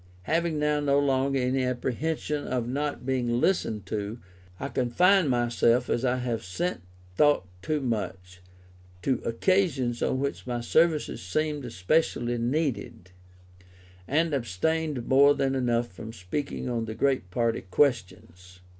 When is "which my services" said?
10.19-11.21